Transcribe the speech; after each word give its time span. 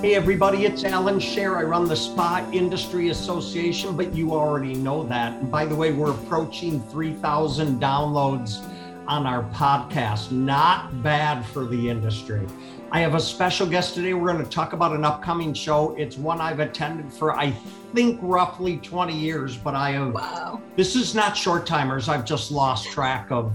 Hey, 0.00 0.14
everybody, 0.14 0.64
it's 0.64 0.82
Allan 0.82 1.20
Share. 1.20 1.58
I 1.58 1.62
run 1.62 1.86
the 1.86 1.94
Spa 1.94 2.48
Industry 2.54 3.10
Association, 3.10 3.94
but 3.98 4.14
you 4.14 4.32
already 4.32 4.72
know 4.72 5.02
that. 5.02 5.34
And 5.34 5.50
by 5.50 5.66
the 5.66 5.76
way, 5.76 5.92
we're 5.92 6.12
approaching 6.12 6.80
3,000 6.84 7.78
downloads 7.78 8.66
on 9.06 9.26
our 9.26 9.42
podcast. 9.50 10.32
Not 10.32 11.02
bad 11.02 11.44
for 11.44 11.66
the 11.66 11.90
industry. 11.90 12.46
I 12.90 13.00
have 13.00 13.14
a 13.14 13.20
special 13.20 13.66
guest 13.66 13.94
today. 13.94 14.14
We're 14.14 14.32
going 14.32 14.42
to 14.42 14.50
talk 14.50 14.72
about 14.72 14.92
an 14.92 15.04
upcoming 15.04 15.52
show. 15.52 15.94
It's 15.98 16.16
one 16.16 16.40
I've 16.40 16.60
attended 16.60 17.12
for, 17.12 17.38
I 17.38 17.50
think, 17.94 18.18
roughly 18.22 18.78
20 18.78 19.14
years, 19.14 19.58
but 19.58 19.74
I 19.74 19.90
have. 19.90 20.14
Wow. 20.14 20.62
This 20.76 20.96
is 20.96 21.14
not 21.14 21.36
short 21.36 21.66
timers. 21.66 22.08
I've 22.08 22.24
just 22.24 22.50
lost 22.50 22.90
track 22.90 23.30
of, 23.30 23.52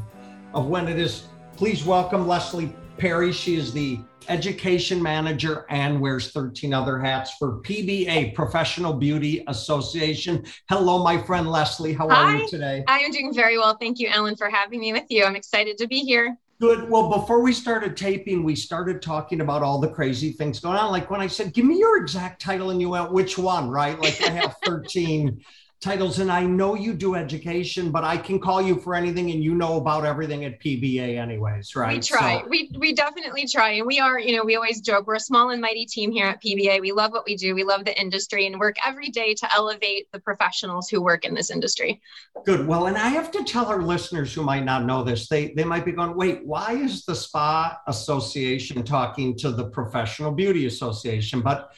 of 0.54 0.68
when 0.68 0.88
it 0.90 1.00
is. 1.00 1.24
Please 1.58 1.84
welcome 1.86 2.28
Leslie 2.28 2.76
Perry. 2.98 3.32
She 3.32 3.56
is 3.56 3.74
the 3.74 4.00
education 4.28 5.02
manager 5.02 5.66
and 5.70 6.00
wears 6.00 6.32
13 6.32 6.74
other 6.74 7.00
hats 7.00 7.36
for 7.38 7.62
PBA, 7.62 8.34
Professional 8.34 8.94
Beauty 8.94 9.44
Association. 9.48 10.44
Hello, 10.70 11.04
my 11.04 11.18
friend 11.18 11.50
Leslie. 11.50 11.94
How 11.94 12.10
Hi. 12.10 12.16
are 12.16 12.38
you 12.38 12.48
today? 12.48 12.84
I 12.88 13.00
am 13.00 13.12
doing 13.12 13.34
very 13.34 13.58
well. 13.58 13.78
Thank 13.78 14.00
you, 14.00 14.10
Ellen, 14.10 14.36
for 14.36 14.50
having 14.50 14.80
me 14.80 14.94
with 14.94 15.06
you. 15.10 15.24
I'm 15.24 15.36
excited 15.36 15.78
to 15.80 15.88
be 15.88 16.00
here. 16.00 16.38
Good. 16.62 16.90
Well, 16.90 17.10
before 17.10 17.42
we 17.42 17.52
started 17.52 17.98
taping, 17.98 18.44
we 18.44 18.56
started 18.56 19.02
talking 19.02 19.42
about 19.42 19.62
all 19.62 19.80
the 19.80 19.90
crazy 19.90 20.32
things 20.32 20.62
going 20.62 20.78
on. 20.78 20.90
Like 20.90 21.10
when 21.10 21.20
I 21.20 21.28
said, 21.28 21.54
Give 21.54 21.66
me 21.66 21.78
your 21.78 21.98
exact 21.98 22.42
title, 22.42 22.70
and 22.70 22.80
you 22.80 22.90
went, 22.90 23.12
Which 23.12 23.38
one? 23.38 23.70
Right? 23.70 24.00
Like 24.00 24.22
I 24.22 24.30
have 24.30 24.56
13 24.66 25.42
titles 25.82 26.20
and 26.20 26.32
I 26.32 26.44
know 26.44 26.76
you 26.76 26.94
do 26.94 27.16
education, 27.16 27.92
but 27.92 28.04
I 28.04 28.18
can 28.18 28.40
call 28.40 28.62
you 28.62 28.80
for 28.80 28.96
anything 28.96 29.32
and 29.32 29.44
you 29.44 29.54
know 29.54 29.78
about 29.78 30.06
everything 30.06 30.46
at 30.46 30.60
PBA 30.60 31.20
anyways, 31.20 31.76
right? 31.76 31.96
We 31.96 32.02
try. 32.02 32.42
So, 32.42 32.48
we 32.48 32.72
we 32.78 32.94
definitely 32.94 33.48
try. 33.48 33.72
And 33.72 33.86
we 33.86 34.00
are, 34.00 34.20
you 34.20 34.36
know, 34.36 34.44
we 34.44 34.56
always 34.56 34.82
joke 34.82 35.06
we're 35.06 35.16
a 35.16 35.20
small 35.20 35.52
and 35.52 35.62
mighty 35.62 35.86
team 35.86 36.12
here 36.12 36.28
at 36.28 36.42
PBA. 36.42 36.82
We 36.82 36.92
love 36.92 37.12
what 37.12 37.26
we 37.26 37.36
do. 37.36 37.54
We 37.54 37.64
love 37.64 37.86
the 37.86 38.00
industry 38.00 38.48
and 38.48 38.60
work 38.60 38.78
every 38.86 39.10
day 39.10 39.34
to 39.36 39.54
elevate 39.54 40.12
the 40.12 40.20
professionals 40.20 40.90
who 40.90 41.02
work 41.02 41.26
in 41.26 41.34
this 41.34 41.52
industry. 41.52 42.02
Good. 42.46 42.66
Well, 42.66 42.88
and 42.88 42.98
I 42.98 43.10
have 43.10 43.32
to 43.32 43.44
tell 43.44 43.66
our 43.66 43.82
listeners 43.82 44.34
who 44.34 44.44
might 44.44 44.64
not 44.64 44.86
know 44.86 45.04
this, 45.04 45.28
they 45.28 45.54
they 45.56 45.64
might 45.64 45.86
be 45.86 45.92
going, 45.92 46.16
wait, 46.16 46.46
why 46.46 46.74
is 46.74 47.06
the 47.06 47.16
Spa 47.16 47.80
Association 47.88 48.84
talking 48.84 49.38
to 49.38 49.52
the 49.52 49.66
Professional 49.66 50.32
Beauty 50.32 50.66
Association? 50.66 51.42
But 51.42 51.72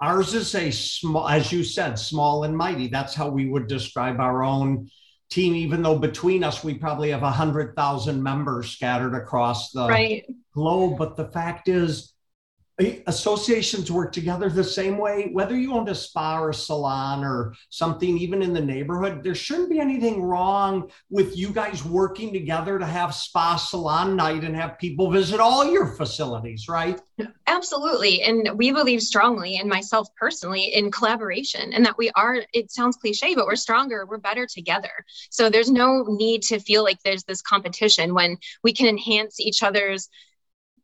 Ours 0.00 0.34
is 0.34 0.54
a 0.54 0.70
small, 0.70 1.28
as 1.28 1.52
you 1.52 1.62
said, 1.62 1.98
small 1.98 2.44
and 2.44 2.56
mighty. 2.56 2.88
That's 2.88 3.14
how 3.14 3.28
we 3.28 3.48
would 3.48 3.66
describe 3.66 4.20
our 4.20 4.42
own 4.42 4.88
team, 5.30 5.54
even 5.54 5.82
though 5.82 5.98
between 5.98 6.44
us, 6.44 6.64
we 6.64 6.74
probably 6.74 7.10
have 7.10 7.22
100,000 7.22 8.22
members 8.22 8.70
scattered 8.70 9.14
across 9.14 9.70
the 9.70 9.88
right. 9.88 10.24
globe. 10.54 10.98
But 10.98 11.16
the 11.16 11.28
fact 11.28 11.68
is, 11.68 12.13
Eh, 12.80 12.98
associations 13.06 13.88
work 13.92 14.12
together 14.12 14.48
the 14.48 14.64
same 14.64 14.98
way. 14.98 15.28
Whether 15.32 15.56
you 15.56 15.74
own 15.74 15.88
a 15.88 15.94
spa 15.94 16.40
or 16.40 16.50
a 16.50 16.54
salon 16.54 17.22
or 17.22 17.54
something 17.70 18.18
even 18.18 18.42
in 18.42 18.52
the 18.52 18.60
neighborhood 18.60 19.22
there 19.22 19.34
shouldn't 19.36 19.70
be 19.70 19.78
anything 19.78 20.20
wrong 20.20 20.90
with 21.08 21.36
you 21.36 21.50
guys 21.50 21.84
working 21.84 22.32
together 22.32 22.80
to 22.80 22.84
have 22.84 23.14
spa 23.14 23.54
salon 23.54 24.16
night 24.16 24.42
and 24.42 24.56
have 24.56 24.76
people 24.80 25.08
visit 25.08 25.38
all 25.38 25.70
your 25.70 25.86
facilities 25.86 26.66
right? 26.68 27.00
Absolutely. 27.46 28.22
And 28.22 28.58
we 28.58 28.72
believe 28.72 29.02
strongly 29.02 29.56
and 29.56 29.68
myself 29.68 30.08
personally 30.18 30.74
in 30.74 30.90
collaboration 30.90 31.72
and 31.72 31.86
that 31.86 31.96
we 31.96 32.10
are 32.16 32.42
it 32.52 32.72
sounds 32.72 32.96
cliche 32.96 33.36
but 33.36 33.46
we're 33.46 33.54
stronger 33.54 34.04
we're 34.04 34.18
better 34.18 34.48
together. 34.52 34.90
So 35.30 35.48
there's 35.48 35.70
no 35.70 36.06
need 36.08 36.42
to 36.42 36.58
feel 36.58 36.82
like 36.82 37.00
there's 37.04 37.22
this 37.22 37.40
competition 37.40 38.14
when 38.14 38.36
we 38.64 38.72
can 38.72 38.88
enhance 38.88 39.38
each 39.38 39.62
other's 39.62 40.08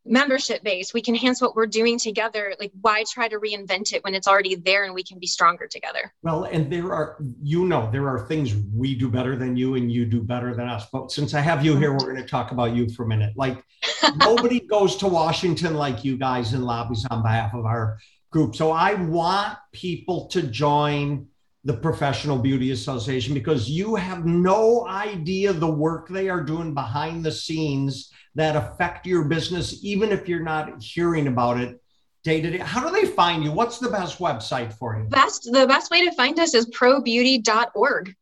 membership 0.06 0.62
base 0.62 0.94
we 0.94 1.02
can 1.02 1.14
enhance 1.14 1.42
what 1.42 1.54
we're 1.54 1.66
doing 1.66 1.98
together. 1.98 2.54
Like 2.58 2.72
why 2.80 3.04
try 3.10 3.28
to 3.28 3.38
reinvent 3.38 3.92
it 3.92 4.02
when 4.02 4.14
it's 4.14 4.26
already 4.26 4.54
there 4.54 4.84
and 4.84 4.94
we 4.94 5.02
can 5.02 5.18
be 5.18 5.26
stronger 5.26 5.66
together? 5.66 6.12
Well 6.22 6.44
and 6.44 6.72
there 6.72 6.92
are 6.92 7.16
you 7.42 7.66
know 7.66 7.90
there 7.90 8.08
are 8.08 8.26
things 8.26 8.54
we 8.74 8.94
do 8.94 9.08
better 9.08 9.36
than 9.36 9.56
you 9.56 9.74
and 9.74 9.92
you 9.92 10.06
do 10.06 10.22
better 10.22 10.54
than 10.54 10.68
us. 10.68 10.86
But 10.92 11.10
since 11.12 11.34
i 11.34 11.40
have 11.40 11.64
you 11.64 11.76
here 11.76 11.92
we're 11.92 12.12
going 12.12 12.16
to 12.16 12.26
talk 12.26 12.50
about 12.50 12.74
you 12.74 12.88
for 12.90 13.04
a 13.04 13.08
minute. 13.08 13.34
Like 13.36 13.62
nobody 14.16 14.60
goes 14.60 14.96
to 14.96 15.06
washington 15.06 15.74
like 15.74 16.04
you 16.04 16.16
guys 16.16 16.54
in 16.54 16.62
lobbies 16.62 17.06
on 17.10 17.22
behalf 17.22 17.54
of 17.54 17.66
our 17.66 17.98
group. 18.30 18.56
So 18.56 18.72
i 18.72 18.94
want 18.94 19.58
people 19.72 20.28
to 20.28 20.42
join 20.42 21.26
the 21.64 21.74
Professional 21.74 22.38
Beauty 22.38 22.70
Association 22.70 23.34
because 23.34 23.68
you 23.68 23.94
have 23.94 24.24
no 24.24 24.86
idea 24.88 25.52
the 25.52 25.70
work 25.70 26.08
they 26.08 26.30
are 26.30 26.42
doing 26.42 26.72
behind 26.72 27.22
the 27.22 27.30
scenes 27.30 28.10
that 28.34 28.56
affect 28.56 29.06
your 29.06 29.24
business, 29.24 29.82
even 29.82 30.12
if 30.12 30.28
you're 30.28 30.42
not 30.42 30.82
hearing 30.82 31.26
about 31.26 31.58
it 31.58 31.80
day 32.22 32.40
to 32.40 32.50
day. 32.50 32.58
How 32.58 32.86
do 32.86 32.92
they 32.92 33.06
find 33.06 33.42
you? 33.42 33.52
What's 33.52 33.78
the 33.78 33.88
best 33.88 34.18
website 34.18 34.72
for 34.72 34.96
you? 34.96 35.04
Best 35.04 35.48
the 35.50 35.66
best 35.66 35.90
way 35.90 36.04
to 36.04 36.12
find 36.12 36.38
us 36.38 36.54
is 36.54 36.66
probeauty.org. 36.66 38.14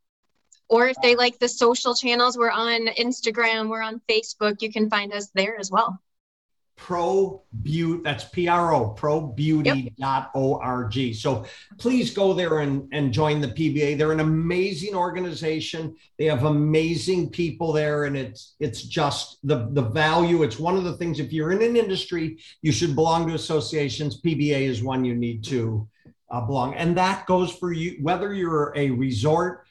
Or 0.70 0.86
if 0.88 0.96
they 1.02 1.16
like 1.16 1.38
the 1.38 1.48
social 1.48 1.94
channels, 1.94 2.36
we're 2.36 2.50
on 2.50 2.88
Instagram, 2.88 3.70
we're 3.70 3.82
on 3.82 4.02
Facebook. 4.08 4.60
You 4.60 4.70
can 4.70 4.90
find 4.90 5.12
us 5.14 5.30
there 5.34 5.58
as 5.58 5.70
well 5.70 5.98
pro 6.78 7.42
beauty 7.62 8.00
that's 8.02 8.24
pro 8.24 8.94
probeauty.org 8.96 10.96
yep. 10.96 11.14
so 11.14 11.44
please 11.76 12.14
go 12.14 12.32
there 12.32 12.60
and, 12.60 12.88
and 12.92 13.12
join 13.12 13.40
the 13.40 13.48
pba 13.48 13.98
they're 13.98 14.12
an 14.12 14.20
amazing 14.20 14.94
organization. 14.94 15.96
They 16.18 16.26
have 16.26 16.44
amazing 16.44 17.30
people 17.30 17.72
there 17.72 18.04
and 18.04 18.16
it's 18.16 18.54
it's 18.60 18.82
just 18.82 19.38
the 19.42 19.68
the 19.72 19.82
value. 19.82 20.42
It's 20.42 20.58
one 20.58 20.76
of 20.76 20.84
the 20.84 20.96
things 20.96 21.20
if 21.20 21.32
you're 21.32 21.52
in 21.52 21.62
an 21.62 21.76
industry 21.76 22.38
you 22.62 22.72
should 22.72 22.94
belong 22.94 23.28
to 23.28 23.34
associations. 23.34 24.20
Pba 24.20 24.60
is 24.60 24.82
one 24.82 25.04
you 25.04 25.14
need 25.14 25.44
to 25.44 25.88
uh, 26.30 26.40
belong. 26.40 26.74
And 26.74 26.96
that 26.96 27.26
goes 27.26 27.52
for 27.52 27.72
you 27.72 27.98
whether 28.02 28.32
you're 28.32 28.72
a 28.76 28.90
resort 28.90 29.64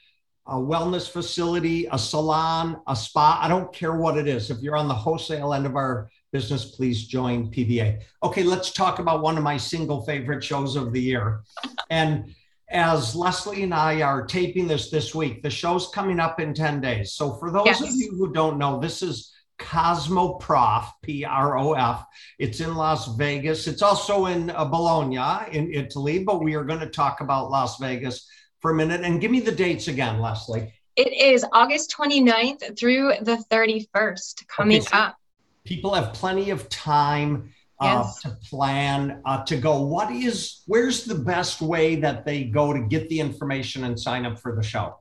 a 0.50 0.56
wellness 0.56 1.10
facility 1.10 1.88
a 1.92 2.00
salon 2.00 2.80
a 2.88 2.96
spa 2.96 3.38
i 3.42 3.50
don't 3.50 3.74
care 3.74 3.96
what 3.96 4.18
it 4.18 4.28
is. 4.28 4.50
If 4.50 4.62
you're 4.62 4.78
on 4.78 4.88
the 4.88 4.94
wholesale 4.94 5.54
end 5.54 5.66
of 5.66 5.76
our 5.76 6.10
business, 6.32 6.66
please 6.72 7.08
join 7.08 7.52
PBA. 7.52 8.02
Okay, 8.24 8.44
let's 8.44 8.72
talk 8.72 9.00
about 9.00 9.22
one 9.22 9.38
of 9.38 9.44
my 9.44 9.58
single 9.58 10.04
favorite 10.06 10.44
shows 10.44 10.76
of 10.76 10.94
the 10.94 11.02
year. 11.02 11.42
And 11.90 12.34
as 12.70 13.16
Leslie 13.16 13.64
and 13.64 13.74
I 13.74 14.02
are 14.02 14.26
taping 14.26 14.68
this 14.68 14.90
this 14.90 15.16
week, 15.16 15.42
the 15.42 15.50
show's 15.50 15.90
coming 15.90 16.20
up 16.20 16.40
in 16.40 16.54
10 16.54 16.82
days. 16.82 17.14
So 17.14 17.36
for 17.36 17.52
those 17.52 17.66
yes. 17.66 17.82
of 17.82 17.90
you 17.92 18.12
who 18.12 18.34
don't 18.34 18.58
know, 18.58 18.80
this 18.80 19.02
is 19.02 19.34
Cosmoprof, 19.58 20.92
P 21.02 21.26
R 21.26 21.58
O 21.58 21.74
F. 21.74 22.06
It's 22.38 22.60
in 22.60 22.76
Las 22.76 23.16
Vegas. 23.16 23.68
It's 23.68 23.82
also 23.82 24.28
in 24.28 24.52
uh, 24.52 24.66
Bologna 24.66 25.52
in 25.52 25.74
Italy, 25.74 26.24
but 26.24 26.44
we 26.44 26.56
are 26.56 26.64
going 26.64 26.80
to 26.80 26.90
talk 26.90 27.22
about 27.22 27.50
Las 27.50 27.80
Vegas 27.80 28.28
for 28.60 28.72
a 28.72 28.76
minute. 28.76 29.02
And 29.02 29.20
give 29.20 29.32
me 29.32 29.40
the 29.40 29.52
dates 29.52 29.88
again, 29.88 30.20
Leslie. 30.20 30.74
It 30.96 31.14
is 31.14 31.46
August 31.54 31.96
29th 31.98 32.78
through 32.78 33.14
the 33.22 33.44
31st 33.52 34.48
coming 34.48 34.82
okay, 34.82 34.88
so 34.88 34.98
up 34.98 35.18
people 35.68 35.94
have 35.94 36.14
plenty 36.14 36.50
of 36.50 36.68
time 36.70 37.54
uh, 37.80 38.04
yes. 38.04 38.22
to 38.22 38.30
plan 38.50 39.22
uh, 39.26 39.44
to 39.44 39.58
go 39.58 39.82
what 39.82 40.12
is 40.12 40.64
where's 40.66 41.04
the 41.04 41.16
best 41.16 41.62
way 41.62 41.96
that 41.96 42.26
they 42.26 42.46
go 42.46 42.74
to 42.74 42.80
get 42.80 43.08
the 43.10 43.20
information 43.20 43.84
and 43.84 44.00
sign 44.00 44.26
up 44.26 44.40
for 44.40 44.56
the 44.56 44.64
show 44.64 44.98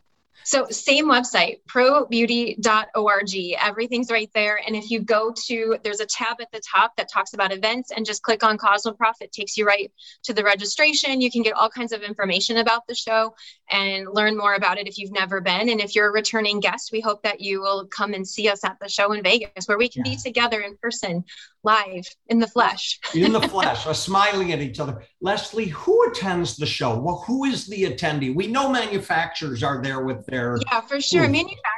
so 0.47 0.65
same 0.71 1.07
website, 1.07 1.59
probeauty.org. 1.69 3.57
Everything's 3.61 4.13
right 4.13 4.31
there. 4.33 4.61
And 4.65 4.77
if 4.77 4.93
you 4.93 5.01
go 5.01 5.33
to, 5.47 5.77
there's 5.83 5.99
a 5.99 6.07
tab 6.07 6.41
at 6.41 6.53
the 6.53 6.61
top 6.61 6.95
that 6.97 7.11
talks 7.13 7.35
about 7.35 7.53
events 7.53 7.91
and 7.91 8.07
just 8.07 8.23
click 8.23 8.45
on 8.45 8.57
Cosmoprof. 8.57 9.15
It 9.21 9.33
takes 9.33 9.57
you 9.57 9.67
right 9.67 9.91
to 10.23 10.33
the 10.33 10.45
registration. 10.45 11.21
You 11.21 11.33
can 11.33 11.43
get 11.43 11.55
all 11.55 11.69
kinds 11.69 11.91
of 11.91 12.03
information 12.03 12.59
about 12.59 12.87
the 12.87 12.95
show 12.95 13.35
and 13.71 14.07
learn 14.13 14.37
more 14.37 14.55
about 14.55 14.79
it 14.79 14.87
if 14.87 14.99
you've 14.99 15.13
never 15.13 15.41
been. 15.41 15.69
And 15.69 15.81
if 15.81 15.95
you're 15.95 16.09
a 16.09 16.13
returning 16.13 16.61
guest, 16.61 16.91
we 16.93 17.01
hope 17.01 17.23
that 17.23 17.41
you 17.41 17.61
will 17.61 17.87
come 17.87 18.15
and 18.15 18.27
see 18.27 18.49
us 18.49 18.65
at 18.65 18.79
the 18.81 18.89
show 18.89 19.13
in 19.13 19.23
Vegas 19.23 19.67
where 19.67 19.79
we 19.79 19.89
can 19.89 20.05
yeah. 20.05 20.13
be 20.13 20.17
together 20.17 20.61
in 20.61 20.77
person, 20.77 21.25
live, 21.65 22.07
in 22.29 22.39
the 22.39 22.47
flesh. 22.47 23.01
in 23.15 23.33
the 23.33 23.41
flesh, 23.49 23.87
or 23.87 23.95
smiling 23.95 24.53
at 24.53 24.61
each 24.61 24.79
other. 24.79 25.05
Leslie, 25.21 25.67
who 25.67 26.11
attends 26.11 26.57
the 26.57 26.67
show? 26.67 26.99
Well, 26.99 27.25
who 27.27 27.45
is 27.45 27.67
the 27.67 27.85
attendee? 27.85 28.35
We 28.35 28.47
know 28.47 28.71
manufacturers 28.71 29.63
are 29.63 29.83
there 29.83 30.01
with 30.01 30.25
their. 30.27 30.59
Yeah, 30.71 30.81
for 30.83 31.01
sure. 31.01 31.25
Ooh. 31.25 31.29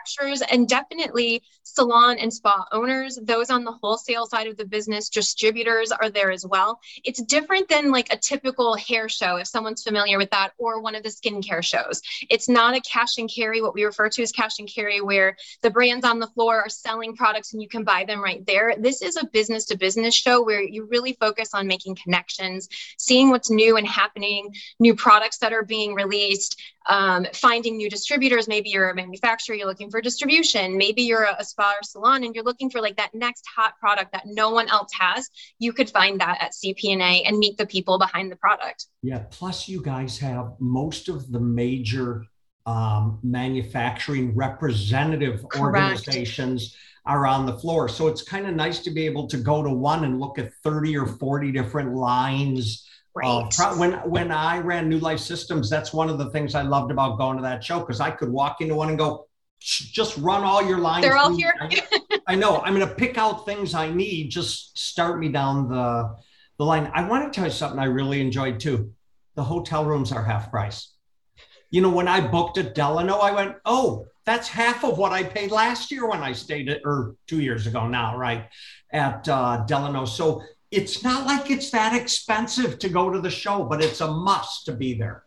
Manufacturers 0.08 0.46
and 0.50 0.68
definitely 0.68 1.42
salon 1.62 2.18
and 2.18 2.32
spa 2.32 2.64
owners, 2.72 3.18
those 3.22 3.50
on 3.50 3.64
the 3.64 3.72
wholesale 3.72 4.26
side 4.26 4.46
of 4.46 4.56
the 4.56 4.64
business, 4.64 5.08
distributors 5.08 5.92
are 5.92 6.08
there 6.08 6.30
as 6.30 6.46
well. 6.46 6.80
It's 7.04 7.22
different 7.22 7.68
than 7.68 7.90
like 7.90 8.12
a 8.12 8.16
typical 8.16 8.74
hair 8.76 9.08
show, 9.08 9.36
if 9.36 9.46
someone's 9.46 9.82
familiar 9.82 10.18
with 10.18 10.30
that, 10.30 10.52
or 10.58 10.80
one 10.80 10.94
of 10.94 11.02
the 11.02 11.10
skincare 11.10 11.62
shows. 11.62 12.00
It's 12.30 12.48
not 12.48 12.74
a 12.74 12.80
cash 12.80 13.18
and 13.18 13.30
carry, 13.32 13.60
what 13.60 13.74
we 13.74 13.84
refer 13.84 14.08
to 14.08 14.22
as 14.22 14.32
cash 14.32 14.58
and 14.58 14.68
carry, 14.72 15.00
where 15.00 15.36
the 15.62 15.70
brands 15.70 16.04
on 16.06 16.18
the 16.18 16.26
floor 16.28 16.62
are 16.62 16.70
selling 16.70 17.14
products 17.14 17.52
and 17.52 17.60
you 17.60 17.68
can 17.68 17.84
buy 17.84 18.04
them 18.04 18.22
right 18.22 18.44
there. 18.46 18.74
This 18.78 19.02
is 19.02 19.16
a 19.16 19.26
business 19.26 19.66
to 19.66 19.76
business 19.76 20.14
show 20.14 20.42
where 20.42 20.62
you 20.62 20.86
really 20.86 21.12
focus 21.20 21.50
on 21.52 21.66
making 21.66 21.96
connections, 22.02 22.68
seeing 22.98 23.30
what's 23.30 23.50
new 23.50 23.76
and 23.76 23.86
happening, 23.86 24.54
new 24.80 24.94
products 24.94 25.38
that 25.38 25.52
are 25.52 25.64
being 25.64 25.94
released, 25.94 26.60
um, 26.88 27.26
finding 27.34 27.76
new 27.76 27.90
distributors. 27.90 28.48
Maybe 28.48 28.70
you're 28.70 28.88
a 28.88 28.94
manufacturer, 28.94 29.54
you're 29.54 29.66
looking 29.66 29.90
for 29.90 29.97
distribution. 30.00 30.76
Maybe 30.76 31.02
you're 31.02 31.24
a, 31.24 31.36
a 31.38 31.44
spa 31.44 31.74
or 31.78 31.82
salon 31.82 32.24
and 32.24 32.34
you're 32.34 32.44
looking 32.44 32.70
for 32.70 32.80
like 32.80 32.96
that 32.96 33.14
next 33.14 33.44
hot 33.54 33.74
product 33.78 34.12
that 34.12 34.24
no 34.26 34.50
one 34.50 34.68
else 34.68 34.90
has. 34.98 35.28
You 35.58 35.72
could 35.72 35.90
find 35.90 36.20
that 36.20 36.38
at 36.40 36.52
CPNA 36.52 37.22
and 37.26 37.38
meet 37.38 37.56
the 37.56 37.66
people 37.66 37.98
behind 37.98 38.30
the 38.30 38.36
product. 38.36 38.86
Yeah. 39.02 39.24
Plus, 39.30 39.68
you 39.68 39.82
guys 39.82 40.18
have 40.18 40.52
most 40.58 41.08
of 41.08 41.30
the 41.30 41.40
major 41.40 42.24
um, 42.66 43.18
manufacturing 43.22 44.34
representative 44.34 45.44
Correct. 45.48 45.56
organizations 46.06 46.76
are 47.06 47.26
on 47.26 47.46
the 47.46 47.54
floor. 47.54 47.88
So 47.88 48.08
it's 48.08 48.22
kind 48.22 48.46
of 48.46 48.54
nice 48.54 48.80
to 48.80 48.90
be 48.90 49.06
able 49.06 49.26
to 49.28 49.38
go 49.38 49.62
to 49.62 49.70
one 49.70 50.04
and 50.04 50.20
look 50.20 50.38
at 50.38 50.52
30 50.62 50.96
or 50.98 51.06
40 51.06 51.52
different 51.52 51.94
lines 51.94 52.84
Right. 53.18 53.52
When 53.76 53.94
when 54.08 54.30
I 54.30 54.58
ran 54.58 54.88
New 54.88 54.98
Life 54.98 55.18
Systems, 55.18 55.68
that's 55.68 55.92
one 55.92 56.08
of 56.08 56.18
the 56.18 56.30
things 56.30 56.54
I 56.54 56.62
loved 56.62 56.92
about 56.92 57.18
going 57.18 57.36
to 57.36 57.42
that 57.42 57.64
show 57.64 57.80
because 57.80 58.00
I 58.00 58.10
could 58.10 58.28
walk 58.28 58.60
into 58.60 58.76
one 58.76 58.90
and 58.90 58.98
go, 58.98 59.26
just 59.60 60.16
run 60.18 60.44
all 60.44 60.66
your 60.66 60.78
lines. 60.78 61.04
They're 61.04 61.16
all 61.16 61.34
here. 61.34 61.54
I 62.26 62.34
know. 62.34 62.60
I'm 62.60 62.74
going 62.74 62.88
to 62.88 62.94
pick 62.94 63.18
out 63.18 63.44
things 63.44 63.74
I 63.74 63.90
need. 63.90 64.30
Just 64.30 64.78
start 64.78 65.18
me 65.18 65.28
down 65.28 65.68
the 65.68 66.16
the 66.58 66.64
line. 66.64 66.90
I 66.92 67.08
want 67.08 67.32
to 67.32 67.36
tell 67.36 67.46
you 67.46 67.52
something 67.52 67.78
I 67.78 67.84
really 67.84 68.20
enjoyed 68.20 68.60
too. 68.60 68.92
The 69.36 69.44
hotel 69.44 69.84
rooms 69.84 70.12
are 70.12 70.24
half 70.24 70.50
price. 70.50 70.92
You 71.70 71.80
know, 71.82 71.90
when 71.90 72.08
I 72.08 72.26
booked 72.26 72.58
at 72.58 72.74
Delano, 72.74 73.18
I 73.18 73.30
went, 73.30 73.56
oh, 73.64 74.06
that's 74.24 74.48
half 74.48 74.84
of 74.84 74.98
what 74.98 75.12
I 75.12 75.22
paid 75.22 75.50
last 75.50 75.90
year 75.92 76.08
when 76.08 76.20
I 76.20 76.32
stayed 76.32 76.68
at, 76.68 76.80
or 76.84 77.14
two 77.26 77.40
years 77.40 77.66
ago 77.66 77.86
now, 77.86 78.16
right, 78.16 78.48
at 78.92 79.28
uh, 79.28 79.64
Delano. 79.66 80.04
So 80.04 80.42
it's 80.70 81.04
not 81.04 81.26
like 81.26 81.50
it's 81.50 81.70
that 81.70 81.94
expensive 81.94 82.78
to 82.80 82.88
go 82.88 83.10
to 83.10 83.20
the 83.20 83.30
show, 83.30 83.64
but 83.64 83.82
it's 83.82 84.00
a 84.00 84.10
must 84.10 84.66
to 84.66 84.72
be 84.72 84.94
there. 84.94 85.24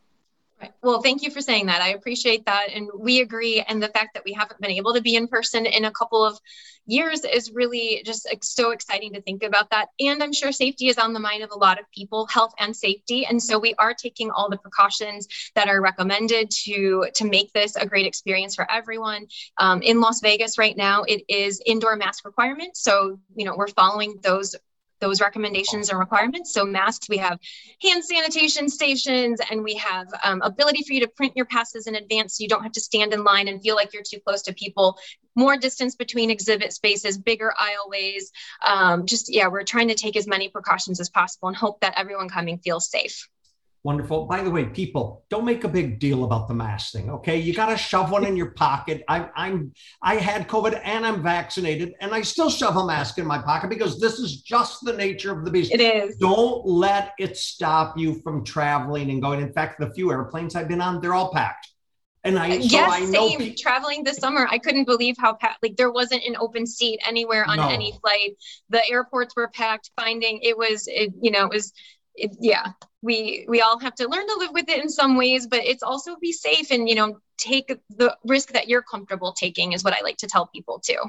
Well, 0.83 1.01
thank 1.01 1.21
you 1.21 1.31
for 1.31 1.41
saying 1.41 1.67
that. 1.67 1.81
I 1.81 1.89
appreciate 1.89 2.45
that. 2.45 2.69
And 2.73 2.89
we 2.97 3.21
agree. 3.21 3.61
And 3.61 3.81
the 3.81 3.87
fact 3.87 4.13
that 4.13 4.23
we 4.25 4.33
haven't 4.33 4.59
been 4.59 4.71
able 4.71 4.93
to 4.93 5.01
be 5.01 5.15
in 5.15 5.27
person 5.27 5.65
in 5.65 5.85
a 5.85 5.91
couple 5.91 6.25
of 6.25 6.39
years 6.85 7.23
is 7.23 7.51
really 7.51 8.01
just 8.05 8.27
so 8.43 8.71
exciting 8.71 9.13
to 9.13 9.21
think 9.21 9.43
about 9.43 9.69
that. 9.69 9.89
And 9.99 10.21
I'm 10.21 10.33
sure 10.33 10.51
safety 10.51 10.87
is 10.87 10.97
on 10.97 11.13
the 11.13 11.19
mind 11.19 11.43
of 11.43 11.51
a 11.51 11.57
lot 11.57 11.79
of 11.79 11.85
people, 11.91 12.25
health 12.27 12.53
and 12.59 12.75
safety. 12.75 13.25
And 13.25 13.41
so 13.41 13.59
we 13.59 13.73
are 13.75 13.93
taking 13.93 14.31
all 14.31 14.49
the 14.49 14.57
precautions 14.57 15.27
that 15.55 15.67
are 15.67 15.81
recommended 15.81 16.51
to, 16.65 17.07
to 17.15 17.25
make 17.25 17.53
this 17.53 17.75
a 17.75 17.85
great 17.85 18.05
experience 18.05 18.55
for 18.55 18.69
everyone. 18.69 19.27
Um, 19.57 19.81
in 19.81 20.01
Las 20.01 20.21
Vegas 20.21 20.57
right 20.57 20.75
now, 20.75 21.03
it 21.03 21.23
is 21.27 21.61
indoor 21.65 21.95
mask 21.95 22.25
requirement. 22.25 22.75
So, 22.75 23.19
you 23.35 23.45
know, 23.45 23.55
we're 23.55 23.67
following 23.67 24.19
those 24.21 24.55
those 25.01 25.19
recommendations 25.19 25.89
and 25.89 25.99
requirements. 25.99 26.53
So 26.53 26.63
masks, 26.63 27.09
we 27.09 27.17
have 27.17 27.39
hand 27.81 28.03
sanitation 28.05 28.69
stations, 28.69 29.41
and 29.49 29.63
we 29.63 29.75
have 29.75 30.07
um, 30.23 30.41
ability 30.41 30.83
for 30.83 30.93
you 30.93 31.01
to 31.01 31.07
print 31.07 31.33
your 31.35 31.45
passes 31.45 31.87
in 31.87 31.95
advance, 31.95 32.37
so 32.37 32.43
you 32.43 32.47
don't 32.47 32.63
have 32.63 32.71
to 32.73 32.81
stand 32.81 33.13
in 33.13 33.23
line 33.23 33.47
and 33.47 33.61
feel 33.61 33.75
like 33.75 33.93
you're 33.93 34.03
too 34.03 34.19
close 34.25 34.41
to 34.43 34.53
people. 34.53 34.97
More 35.35 35.57
distance 35.57 35.95
between 35.95 36.29
exhibit 36.29 36.71
spaces, 36.73 37.17
bigger 37.17 37.53
aisleways. 37.59 38.23
Um, 38.65 39.05
just 39.05 39.33
yeah, 39.33 39.47
we're 39.47 39.63
trying 39.63 39.89
to 39.89 39.95
take 39.95 40.15
as 40.15 40.27
many 40.27 40.49
precautions 40.49 40.99
as 40.99 41.09
possible 41.09 41.47
and 41.47 41.57
hope 41.57 41.81
that 41.81 41.93
everyone 41.97 42.29
coming 42.29 42.59
feels 42.59 42.89
safe. 42.89 43.27
Wonderful. 43.83 44.25
By 44.27 44.43
the 44.43 44.51
way, 44.51 44.65
people, 44.65 45.23
don't 45.29 45.43
make 45.43 45.63
a 45.63 45.67
big 45.67 45.97
deal 45.97 46.23
about 46.23 46.47
the 46.47 46.53
mask 46.53 46.93
thing. 46.93 47.09
Okay, 47.09 47.37
you 47.37 47.51
got 47.51 47.69
to 47.69 47.77
shove 47.77 48.11
one 48.11 48.23
in 48.25 48.37
your 48.37 48.51
pocket. 48.51 49.03
I, 49.07 49.27
I'm 49.35 49.73
I 50.03 50.15
had 50.15 50.47
COVID 50.47 50.79
and 50.83 51.03
I'm 51.03 51.23
vaccinated, 51.23 51.95
and 51.99 52.13
I 52.13 52.21
still 52.21 52.51
shove 52.51 52.75
a 52.75 52.85
mask 52.85 53.17
in 53.17 53.25
my 53.25 53.39
pocket 53.39 53.71
because 53.71 53.99
this 53.99 54.19
is 54.19 54.43
just 54.43 54.85
the 54.85 54.93
nature 54.93 55.31
of 55.31 55.45
the 55.45 55.51
beast. 55.51 55.71
It 55.73 55.81
is. 55.81 56.15
Don't 56.17 56.63
let 56.63 57.13
it 57.17 57.37
stop 57.37 57.97
you 57.97 58.21
from 58.21 58.45
traveling 58.45 59.09
and 59.09 59.19
going. 59.19 59.41
In 59.41 59.51
fact, 59.51 59.79
the 59.79 59.91
few 59.95 60.11
airplanes 60.11 60.55
I've 60.55 60.67
been 60.67 60.81
on, 60.81 61.01
they're 61.01 61.15
all 61.15 61.33
packed. 61.33 61.67
And 62.23 62.37
I 62.37 62.59
so 62.59 62.67
yes, 62.67 62.91
I 62.91 62.99
know 63.05 63.29
same. 63.29 63.55
Traveling 63.57 64.03
this 64.03 64.17
summer, 64.17 64.47
I 64.51 64.59
couldn't 64.59 64.85
believe 64.85 65.15
how 65.17 65.33
packed. 65.33 65.63
Like 65.63 65.75
there 65.75 65.91
wasn't 65.91 66.23
an 66.23 66.35
open 66.39 66.67
seat 66.67 66.99
anywhere 67.03 67.45
on 67.47 67.57
no. 67.57 67.67
any 67.67 67.97
flight. 67.99 68.37
The 68.69 68.87
airports 68.87 69.35
were 69.35 69.47
packed. 69.47 69.89
Finding 69.99 70.39
it 70.43 70.55
was, 70.55 70.87
it, 70.87 71.13
you 71.19 71.31
know, 71.31 71.45
it 71.45 71.51
was 71.51 71.73
it, 72.15 72.31
yeah 72.39 72.67
we 73.01 73.45
we 73.47 73.61
all 73.61 73.79
have 73.79 73.95
to 73.95 74.07
learn 74.07 74.27
to 74.27 74.35
live 74.37 74.51
with 74.53 74.69
it 74.69 74.81
in 74.81 74.89
some 74.89 75.17
ways 75.17 75.47
but 75.47 75.59
it's 75.63 75.83
also 75.83 76.15
be 76.17 76.31
safe 76.31 76.71
and 76.71 76.89
you 76.89 76.95
know 76.95 77.19
take 77.37 77.75
the 77.97 78.15
risk 78.25 78.53
that 78.53 78.67
you're 78.67 78.83
comfortable 78.83 79.33
taking 79.33 79.73
is 79.73 79.83
what 79.83 79.93
i 79.93 80.01
like 80.01 80.17
to 80.17 80.27
tell 80.27 80.47
people 80.47 80.79
too. 80.79 80.99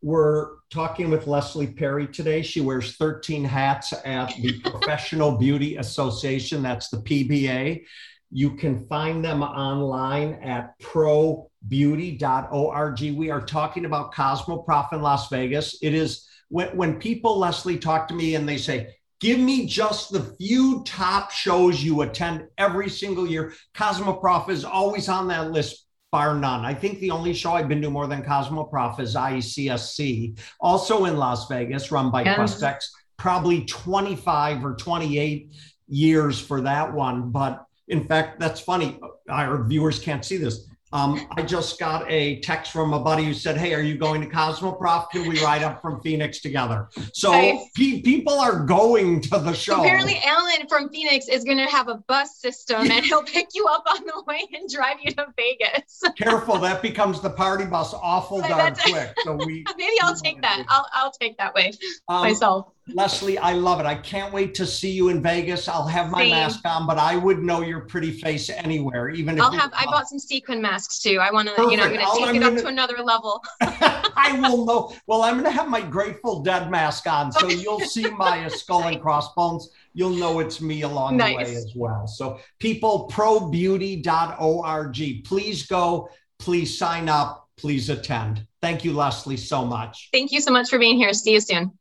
We're 0.00 0.50
talking 0.70 1.10
with 1.10 1.26
leslie 1.26 1.66
perry 1.66 2.06
today. 2.06 2.42
She 2.42 2.60
wears 2.60 2.94
13 2.96 3.42
hats 3.42 3.92
at 4.04 4.32
the 4.36 4.60
professional 4.64 5.36
beauty 5.36 5.76
association. 5.76 6.62
That's 6.62 6.88
the 6.88 6.98
pba 6.98 7.84
you 8.30 8.56
can 8.56 8.84
find 8.86 9.24
them 9.24 9.42
online 9.42 10.34
at 10.42 10.78
probeauty.org 10.80 13.00
we 13.00 13.30
are 13.30 13.40
talking 13.40 13.86
about 13.86 14.12
cosmoprof 14.12 14.92
in 14.92 15.00
las 15.00 15.28
vegas. 15.28 15.78
It 15.82 15.94
is 15.94 16.26
when, 16.48 16.76
when 16.76 16.98
people 16.98 17.38
leslie 17.38 17.78
talk 17.78 18.08
to 18.08 18.14
me 18.14 18.34
and 18.34 18.48
they 18.48 18.58
say 18.58 18.96
Give 19.20 19.38
me 19.40 19.66
just 19.66 20.12
the 20.12 20.20
few 20.38 20.82
top 20.84 21.32
shows 21.32 21.82
you 21.82 22.02
attend 22.02 22.46
every 22.56 22.88
single 22.88 23.26
year. 23.26 23.52
Cosmoprof 23.74 24.48
is 24.48 24.64
always 24.64 25.08
on 25.08 25.26
that 25.28 25.50
list, 25.50 25.86
bar 26.12 26.36
none. 26.36 26.64
I 26.64 26.72
think 26.72 27.00
the 27.00 27.10
only 27.10 27.34
show 27.34 27.52
I've 27.52 27.68
been 27.68 27.82
to 27.82 27.90
more 27.90 28.06
than 28.06 28.22
Cosmoprof 28.22 29.00
is 29.00 29.16
IECSC, 29.16 30.38
also 30.60 31.06
in 31.06 31.16
Las 31.16 31.48
Vegas, 31.48 31.90
run 31.90 32.10
by 32.10 32.22
yes. 32.22 32.38
Questex. 32.38 32.84
Probably 33.16 33.64
25 33.64 34.64
or 34.64 34.74
28 34.76 35.52
years 35.88 36.40
for 36.40 36.60
that 36.60 36.92
one. 36.92 37.32
But 37.32 37.64
in 37.88 38.06
fact, 38.06 38.38
that's 38.38 38.60
funny. 38.60 39.00
Our 39.28 39.64
viewers 39.64 39.98
can't 39.98 40.24
see 40.24 40.36
this. 40.36 40.68
Um, 40.92 41.26
I 41.32 41.42
just 41.42 41.78
got 41.78 42.10
a 42.10 42.40
text 42.40 42.72
from 42.72 42.92
a 42.94 43.00
buddy 43.00 43.24
who 43.24 43.34
said, 43.34 43.56
Hey, 43.56 43.74
are 43.74 43.82
you 43.82 43.96
going 43.96 44.20
to 44.20 44.26
Cosmoprof? 44.26 45.10
Can 45.10 45.28
we 45.28 45.40
ride 45.40 45.62
up 45.62 45.82
from 45.82 46.00
Phoenix 46.00 46.40
together? 46.40 46.88
So 47.12 47.32
pe- 47.76 48.00
people 48.00 48.40
are 48.40 48.64
going 48.64 49.20
to 49.22 49.38
the 49.38 49.52
show. 49.52 49.80
Apparently, 49.80 50.18
Alan 50.24 50.66
from 50.68 50.88
Phoenix 50.88 51.28
is 51.28 51.44
going 51.44 51.58
to 51.58 51.66
have 51.66 51.88
a 51.88 51.96
bus 52.08 52.38
system 52.38 52.90
and 52.90 53.04
he'll 53.04 53.22
pick 53.22 53.48
you 53.54 53.66
up 53.66 53.84
on 53.90 54.04
the 54.04 54.22
way 54.26 54.40
and 54.52 54.68
drive 54.68 54.96
you 55.02 55.12
to 55.12 55.26
Vegas. 55.36 56.02
Careful, 56.16 56.58
that 56.58 56.80
becomes 56.82 57.20
the 57.20 57.30
party 57.30 57.64
bus 57.64 57.94
awful 57.94 58.40
darn 58.40 58.74
quick. 58.74 59.12
So 59.24 59.34
we 59.34 59.64
maybe 59.76 59.96
I'll 60.02 60.16
take 60.16 60.40
that. 60.42 60.64
I'll, 60.68 60.86
I'll 60.92 61.12
take 61.12 61.36
that 61.38 61.54
way 61.54 61.72
um, 62.08 62.22
myself. 62.22 62.72
Leslie, 62.94 63.36
I 63.38 63.52
love 63.52 63.78
it. 63.80 63.86
I 63.86 63.94
can't 63.94 64.32
wait 64.32 64.54
to 64.54 64.66
see 64.66 64.90
you 64.90 65.08
in 65.08 65.22
Vegas. 65.22 65.68
I'll 65.68 65.86
have 65.86 66.10
my 66.10 66.22
Same. 66.22 66.30
mask 66.30 66.60
on, 66.64 66.86
but 66.86 66.96
I 66.98 67.16
would 67.16 67.42
know 67.42 67.60
your 67.62 67.80
pretty 67.80 68.10
face 68.10 68.48
anywhere, 68.50 69.10
even 69.10 69.36
if 69.36 69.44
I'll 69.44 69.52
have. 69.52 69.70
I 69.74 69.84
bought 69.86 70.08
some 70.08 70.18
sequin 70.18 70.62
masks 70.62 71.00
too. 71.00 71.18
I 71.20 71.30
want 71.30 71.48
to, 71.48 71.54
you 71.70 71.76
know, 71.76 71.84
I'm 71.84 71.92
going 71.92 72.04
to 72.04 72.10
take 72.18 72.36
it 72.36 72.40
gonna, 72.40 72.56
up 72.56 72.62
to 72.62 72.68
another 72.68 73.02
level. 73.02 73.42
I 73.60 74.38
will 74.40 74.64
know. 74.64 74.96
Well, 75.06 75.20
I'm 75.22 75.34
going 75.34 75.44
to 75.44 75.50
have 75.50 75.68
my 75.68 75.80
Grateful 75.80 76.40
Dead 76.40 76.70
mask 76.70 77.06
on, 77.06 77.30
so 77.32 77.48
you'll 77.48 77.80
see 77.80 78.08
my 78.10 78.48
skull 78.48 78.84
and 78.84 79.00
crossbones. 79.00 79.70
You'll 79.94 80.16
know 80.16 80.40
it's 80.40 80.60
me 80.60 80.82
along 80.82 81.16
nice. 81.16 81.30
the 81.30 81.36
way 81.36 81.56
as 81.56 81.72
well. 81.74 82.06
So, 82.06 82.38
people, 82.58 83.08
probeauty.org. 83.12 85.24
Please 85.24 85.66
go. 85.66 86.10
Please 86.38 86.78
sign 86.78 87.08
up. 87.08 87.48
Please 87.56 87.88
attend. 87.90 88.46
Thank 88.60 88.84
you, 88.84 88.92
Leslie, 88.92 89.36
so 89.36 89.64
much. 89.64 90.08
Thank 90.12 90.32
you 90.32 90.40
so 90.40 90.52
much 90.52 90.68
for 90.68 90.78
being 90.78 90.96
here. 90.96 91.12
See 91.12 91.32
you 91.32 91.40
soon. 91.40 91.77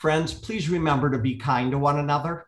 Friends, 0.00 0.32
please 0.32 0.70
remember 0.70 1.10
to 1.10 1.18
be 1.18 1.36
kind 1.36 1.70
to 1.72 1.78
one 1.78 1.98
another. 1.98 2.46